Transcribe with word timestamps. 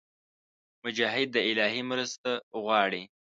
مجاهد 0.85 1.27
د 1.35 1.37
الهي 1.51 1.81
مرسته 1.91 2.29
غواړي. 2.63 3.03